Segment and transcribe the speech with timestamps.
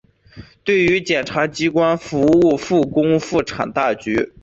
[0.63, 4.33] 对于检察机关服务复工复产大局